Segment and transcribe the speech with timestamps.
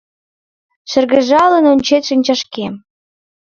[0.89, 2.73] Шыргыжалын ончет шинчашкем